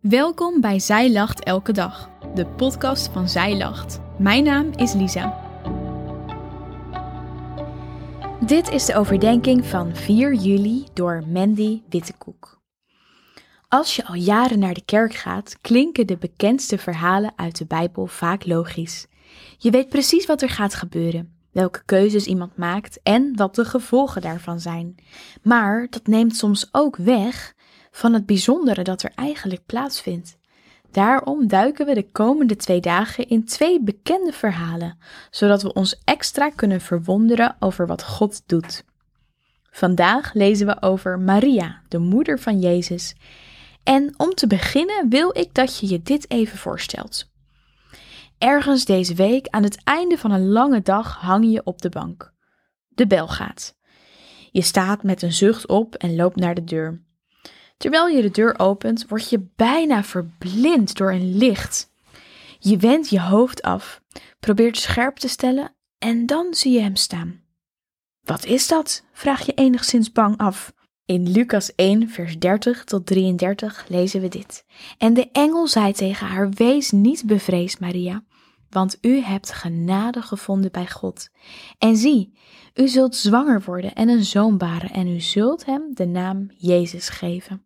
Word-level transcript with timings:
Welkom 0.00 0.60
bij 0.60 0.78
Zij 0.78 1.12
Lacht 1.12 1.44
Elke 1.44 1.72
Dag, 1.72 2.10
de 2.34 2.46
podcast 2.46 3.08
van 3.12 3.28
Zij 3.28 3.56
Lacht. 3.56 4.00
Mijn 4.18 4.44
naam 4.44 4.70
is 4.72 4.92
Lisa. 4.92 5.40
Dit 8.46 8.68
is 8.70 8.84
de 8.84 8.94
overdenking 8.96 9.66
van 9.66 9.96
4 9.96 10.34
juli 10.34 10.86
door 10.94 11.22
Mandy 11.26 11.82
Wittekoek. 11.88 12.60
Als 13.68 13.96
je 13.96 14.06
al 14.06 14.14
jaren 14.14 14.58
naar 14.58 14.74
de 14.74 14.84
kerk 14.84 15.14
gaat, 15.14 15.56
klinken 15.60 16.06
de 16.06 16.16
bekendste 16.16 16.78
verhalen 16.78 17.32
uit 17.36 17.58
de 17.58 17.66
Bijbel 17.66 18.06
vaak 18.06 18.46
logisch. 18.46 19.06
Je 19.58 19.70
weet 19.70 19.88
precies 19.88 20.26
wat 20.26 20.42
er 20.42 20.50
gaat 20.50 20.74
gebeuren, 20.74 21.36
welke 21.52 21.82
keuzes 21.84 22.26
iemand 22.26 22.56
maakt 22.56 23.00
en 23.02 23.36
wat 23.36 23.54
de 23.54 23.64
gevolgen 23.64 24.22
daarvan 24.22 24.60
zijn. 24.60 24.94
Maar 25.42 25.86
dat 25.90 26.06
neemt 26.06 26.36
soms 26.36 26.68
ook 26.72 26.96
weg 26.96 27.54
van 27.96 28.12
het 28.12 28.26
bijzondere 28.26 28.82
dat 28.82 29.02
er 29.02 29.12
eigenlijk 29.14 29.66
plaatsvindt. 29.66 30.38
Daarom 30.90 31.48
duiken 31.48 31.86
we 31.86 31.94
de 31.94 32.10
komende 32.10 32.56
twee 32.56 32.80
dagen 32.80 33.28
in 33.28 33.44
twee 33.44 33.82
bekende 33.82 34.32
verhalen, 34.32 34.98
zodat 35.30 35.62
we 35.62 35.72
ons 35.72 36.00
extra 36.04 36.50
kunnen 36.50 36.80
verwonderen 36.80 37.56
over 37.58 37.86
wat 37.86 38.04
God 38.04 38.42
doet. 38.46 38.84
Vandaag 39.70 40.34
lezen 40.34 40.66
we 40.66 40.82
over 40.82 41.18
Maria, 41.18 41.80
de 41.88 41.98
moeder 41.98 42.38
van 42.38 42.60
Jezus. 42.60 43.14
En 43.82 44.14
om 44.16 44.34
te 44.34 44.46
beginnen 44.46 45.08
wil 45.08 45.38
ik 45.38 45.54
dat 45.54 45.78
je 45.78 45.88
je 45.88 46.02
dit 46.02 46.30
even 46.30 46.58
voorstelt. 46.58 47.30
Ergens 48.38 48.84
deze 48.84 49.14
week, 49.14 49.48
aan 49.48 49.62
het 49.62 49.80
einde 49.84 50.18
van 50.18 50.30
een 50.30 50.48
lange 50.48 50.82
dag, 50.82 51.16
hang 51.16 51.52
je 51.52 51.64
op 51.64 51.82
de 51.82 51.88
bank. 51.88 52.32
De 52.88 53.06
bel 53.06 53.28
gaat. 53.28 53.74
Je 54.50 54.62
staat 54.62 55.02
met 55.02 55.22
een 55.22 55.32
zucht 55.32 55.66
op 55.66 55.94
en 55.94 56.16
loopt 56.16 56.36
naar 56.36 56.54
de 56.54 56.64
deur. 56.64 57.04
Terwijl 57.76 58.08
je 58.08 58.22
de 58.22 58.30
deur 58.30 58.58
opent, 58.58 59.08
word 59.08 59.30
je 59.30 59.46
bijna 59.56 60.04
verblind 60.04 60.96
door 60.96 61.12
een 61.12 61.36
licht. 61.36 61.90
Je 62.58 62.76
wendt 62.76 63.08
je 63.08 63.20
hoofd 63.20 63.62
af, 63.62 64.00
probeert 64.40 64.78
scherp 64.78 65.16
te 65.16 65.28
stellen 65.28 65.74
en 65.98 66.26
dan 66.26 66.54
zie 66.54 66.72
je 66.72 66.80
hem 66.80 66.96
staan. 66.96 67.44
Wat 68.20 68.44
is 68.44 68.68
dat? 68.68 69.04
vraag 69.12 69.46
je 69.46 69.54
enigszins 69.54 70.12
bang 70.12 70.36
af. 70.36 70.74
In 71.04 71.30
Lucas 71.30 71.74
1, 71.74 72.08
vers 72.08 72.38
30 72.38 72.84
tot 72.84 73.06
33 73.06 73.84
lezen 73.88 74.20
we 74.20 74.28
dit. 74.28 74.64
En 74.98 75.14
de 75.14 75.30
engel 75.32 75.66
zei 75.66 75.92
tegen 75.92 76.26
haar: 76.26 76.50
Wees 76.50 76.90
niet 76.90 77.26
bevreesd, 77.26 77.80
Maria, 77.80 78.24
want 78.70 78.98
u 79.00 79.20
hebt 79.20 79.52
genade 79.52 80.22
gevonden 80.22 80.72
bij 80.72 80.90
God. 80.90 81.28
En 81.78 81.96
zie, 81.96 82.38
u 82.74 82.88
zult 82.88 83.16
zwanger 83.16 83.62
worden 83.64 83.94
en 83.94 84.08
een 84.08 84.24
zoon 84.24 84.58
baren, 84.58 84.90
en 84.90 85.08
u 85.08 85.20
zult 85.20 85.64
hem 85.64 85.82
de 85.94 86.06
naam 86.06 86.50
Jezus 86.56 87.08
geven. 87.08 87.65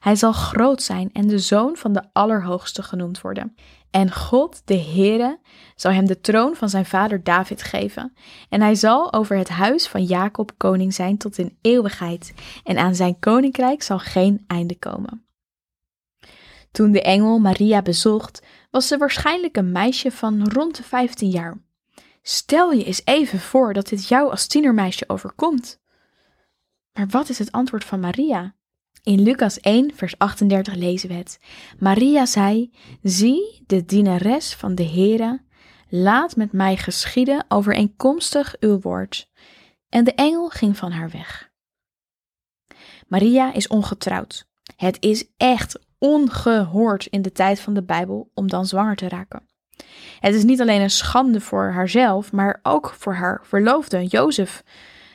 Hij 0.00 0.16
zal 0.16 0.32
groot 0.32 0.82
zijn 0.82 1.10
en 1.12 1.26
de 1.26 1.38
zoon 1.38 1.76
van 1.76 1.92
de 1.92 2.02
Allerhoogste 2.12 2.82
genoemd 2.82 3.20
worden. 3.20 3.54
En 3.90 4.12
God, 4.12 4.62
de 4.64 4.78
Heere, 4.78 5.38
zal 5.74 5.92
hem 5.92 6.06
de 6.06 6.20
troon 6.20 6.56
van 6.56 6.68
zijn 6.68 6.86
vader 6.86 7.22
David 7.24 7.62
geven. 7.62 8.12
En 8.48 8.60
hij 8.60 8.74
zal 8.74 9.12
over 9.12 9.36
het 9.36 9.48
huis 9.48 9.88
van 9.88 10.04
Jacob 10.04 10.52
koning 10.56 10.94
zijn 10.94 11.18
tot 11.18 11.38
in 11.38 11.58
eeuwigheid. 11.60 12.34
En 12.64 12.78
aan 12.78 12.94
zijn 12.94 13.18
koninkrijk 13.18 13.82
zal 13.82 13.98
geen 13.98 14.44
einde 14.46 14.78
komen. 14.78 15.24
Toen 16.72 16.92
de 16.92 17.02
engel 17.02 17.38
Maria 17.38 17.82
bezocht, 17.82 18.42
was 18.70 18.86
ze 18.86 18.98
waarschijnlijk 18.98 19.56
een 19.56 19.72
meisje 19.72 20.10
van 20.10 20.48
rond 20.48 20.76
de 20.76 20.82
15 20.82 21.30
jaar. 21.30 21.58
Stel 22.22 22.72
je 22.72 22.84
eens 22.84 23.02
even 23.04 23.40
voor 23.40 23.72
dat 23.72 23.88
dit 23.88 24.08
jou 24.08 24.30
als 24.30 24.46
tienermeisje 24.46 25.08
overkomt. 25.08 25.80
Maar 26.92 27.06
wat 27.06 27.28
is 27.28 27.38
het 27.38 27.52
antwoord 27.52 27.84
van 27.84 28.00
Maria? 28.00 28.54
In 29.02 29.22
Lucas 29.22 29.60
1, 29.60 29.94
vers 29.94 30.18
38 30.18 30.74
lezen 30.74 31.08
we 31.08 31.14
het. 31.14 31.38
Maria 31.78 32.26
zei: 32.26 32.70
Zie, 33.02 33.62
de 33.66 33.84
dienares 33.84 34.54
van 34.54 34.74
de 34.74 34.84
Heere, 34.84 35.42
laat 35.88 36.36
met 36.36 36.52
mij 36.52 36.76
geschieden 36.76 37.44
overeenkomstig 37.48 38.56
uw 38.60 38.80
woord. 38.80 39.30
En 39.88 40.04
de 40.04 40.14
engel 40.14 40.48
ging 40.48 40.76
van 40.76 40.92
haar 40.92 41.10
weg. 41.10 41.50
Maria 43.08 43.52
is 43.52 43.68
ongetrouwd. 43.68 44.48
Het 44.76 44.96
is 45.00 45.24
echt 45.36 45.78
ongehoord 45.98 47.06
in 47.06 47.22
de 47.22 47.32
tijd 47.32 47.60
van 47.60 47.74
de 47.74 47.82
Bijbel 47.82 48.30
om 48.34 48.48
dan 48.48 48.66
zwanger 48.66 48.96
te 48.96 49.08
raken. 49.08 49.48
Het 50.20 50.34
is 50.34 50.44
niet 50.44 50.60
alleen 50.60 50.80
een 50.80 50.90
schande 50.90 51.40
voor 51.40 51.70
haarzelf, 51.70 52.32
maar 52.32 52.60
ook 52.62 52.94
voor 52.98 53.14
haar 53.14 53.40
verloofde, 53.42 54.06
Jozef, 54.06 54.64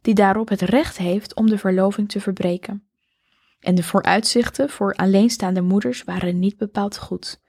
die 0.00 0.14
daarop 0.14 0.48
het 0.48 0.60
recht 0.60 0.96
heeft 0.96 1.34
om 1.34 1.50
de 1.50 1.58
verloving 1.58 2.08
te 2.08 2.20
verbreken. 2.20 2.89
En 3.60 3.74
de 3.74 3.82
vooruitzichten 3.82 4.70
voor 4.70 4.94
alleenstaande 4.94 5.60
moeders 5.60 6.04
waren 6.04 6.38
niet 6.38 6.56
bepaald 6.56 6.98
goed. 6.98 7.40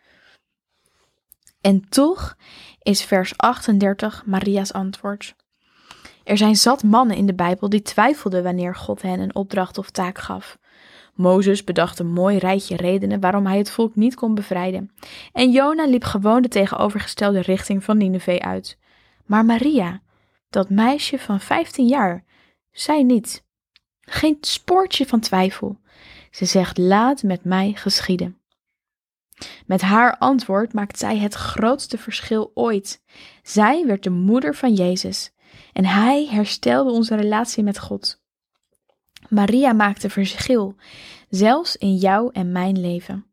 En 1.62 1.90
toch 1.90 2.36
is 2.82 3.04
vers 3.04 3.38
38 3.38 4.26
Maria's 4.26 4.74
antwoord. 4.74 5.36
Er 6.24 6.38
zijn 6.38 6.56
zat 6.56 6.84
mannen 6.84 7.16
in 7.16 7.26
de 7.26 7.34
Bijbel 7.34 7.70
die 7.70 7.82
twijfelden 7.82 8.44
wanneer 8.44 8.76
God 8.76 9.02
hen 9.02 9.20
een 9.20 9.36
opdracht 9.36 9.78
of 9.78 9.90
taak 9.90 10.18
gaf. 10.18 10.58
Mozes 11.14 11.64
bedacht 11.64 12.00
een 12.00 12.12
mooi 12.14 12.38
rijtje 12.38 12.76
redenen 12.76 13.20
waarom 13.20 13.46
hij 13.46 13.58
het 13.58 13.72
volk 13.72 13.96
niet 13.96 14.16
kon 14.16 14.36
bevrijden. 14.36 14.92
En 15.32 15.52
Jona 15.52 15.86
liep 15.86 16.04
gewoon 16.04 16.42
de 16.42 16.48
tegenovergestelde 16.48 17.42
richting 17.42 17.84
van 17.84 17.98
Nineveh 17.98 18.40
uit. 18.40 18.78
Maar 19.26 19.46
Maria, 19.46 20.02
dat 20.50 20.70
meisje 20.70 21.20
van 21.20 21.40
15 21.40 21.88
jaar, 21.88 22.24
zei 22.72 23.04
niet. 23.04 23.44
Geen 24.14 24.38
spoortje 24.42 25.06
van 25.06 25.20
twijfel. 25.20 25.80
Ze 26.32 26.46
zegt: 26.46 26.78
Laat 26.78 27.24
met 27.24 27.44
mij 27.44 27.74
geschieden. 27.76 28.38
Met 29.66 29.82
haar 29.82 30.18
antwoord 30.18 30.74
maakt 30.74 31.00
zij 31.00 31.18
het 31.18 31.34
grootste 31.34 31.98
verschil 31.98 32.52
ooit. 32.54 33.02
Zij 33.44 33.86
werd 33.86 34.04
de 34.04 34.10
moeder 34.10 34.56
van 34.56 34.74
Jezus 34.74 35.32
en 35.74 35.86
hij 35.86 36.28
herstelde 36.30 36.92
onze 36.92 37.16
relatie 37.16 37.64
met 37.64 37.80
God. 37.80 38.22
Maria 39.30 39.74
maakte 39.74 40.10
verschil, 40.10 40.76
zelfs 41.30 41.76
in 41.76 41.96
jouw 41.96 42.30
en 42.30 42.52
mijn 42.52 42.80
leven. 42.80 43.26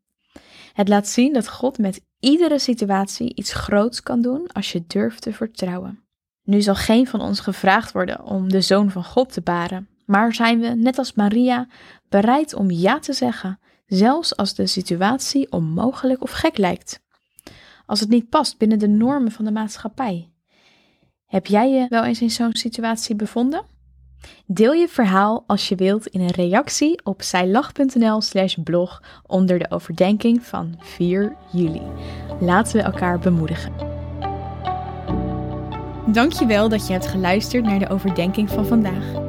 Het 0.73 0.87
laat 0.87 1.07
zien 1.07 1.33
dat 1.33 1.49
God 1.49 1.77
met 1.77 2.01
iedere 2.19 2.59
situatie 2.59 3.35
iets 3.35 3.53
groots 3.53 4.03
kan 4.03 4.21
doen 4.21 4.47
als 4.47 4.71
je 4.71 4.83
durft 4.87 5.21
te 5.21 5.33
vertrouwen. 5.33 6.03
Nu 6.43 6.61
zal 6.61 6.75
geen 6.75 7.07
van 7.07 7.21
ons 7.21 7.39
gevraagd 7.39 7.91
worden 7.91 8.23
om 8.23 8.49
de 8.49 8.61
zoon 8.61 8.91
van 8.91 9.03
God 9.03 9.33
te 9.33 9.41
baren, 9.41 9.87
maar 10.09 10.33
zijn 10.33 10.59
we, 10.59 10.67
net 10.67 10.97
als 10.97 11.13
Maria, 11.13 11.67
bereid 12.09 12.53
om 12.53 12.71
ja 12.71 12.99
te 12.99 13.13
zeggen, 13.13 13.59
zelfs 13.85 14.35
als 14.35 14.55
de 14.55 14.67
situatie 14.67 15.51
onmogelijk 15.51 16.21
of 16.21 16.31
gek 16.31 16.57
lijkt? 16.57 17.01
Als 17.85 17.99
het 17.99 18.09
niet 18.09 18.29
past 18.29 18.57
binnen 18.57 18.79
de 18.79 18.87
normen 18.87 19.31
van 19.31 19.45
de 19.45 19.51
maatschappij. 19.51 20.29
Heb 21.25 21.45
jij 21.45 21.71
je 21.71 21.85
wel 21.89 22.03
eens 22.03 22.21
in 22.21 22.29
zo'n 22.29 22.55
situatie 22.55 23.15
bevonden? 23.15 23.65
Deel 24.45 24.73
je 24.73 24.87
verhaal 24.87 25.43
als 25.47 25.69
je 25.69 25.75
wilt 25.75 26.07
in 26.07 26.21
een 26.21 26.31
reactie 26.31 26.99
op 27.03 27.21
zijlach.nl 27.21 28.21
slash 28.21 28.55
blog 28.63 29.03
onder 29.25 29.59
de 29.59 29.71
overdenking 29.71 30.43
van 30.43 30.75
4 30.79 31.35
juli. 31.51 31.81
Laten 32.39 32.77
we 32.77 32.81
elkaar 32.81 33.19
bemoedigen. 33.19 33.73
Dankjewel 36.05 36.69
dat 36.69 36.87
je 36.87 36.93
hebt 36.93 37.07
geluisterd 37.07 37.63
naar 37.63 37.79
de 37.79 37.89
overdenking 37.89 38.49
van 38.49 38.65
vandaag. 38.65 39.28